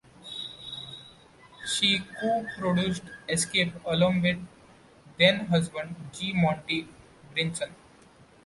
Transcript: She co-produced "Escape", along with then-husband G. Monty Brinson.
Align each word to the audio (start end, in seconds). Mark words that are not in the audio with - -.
She 1.63 1.99
co-produced 2.19 3.03
"Escape", 3.29 3.75
along 3.85 4.23
with 4.23 4.39
then-husband 5.19 5.95
G. 6.11 6.33
Monty 6.33 6.87
Brinson. 7.35 7.75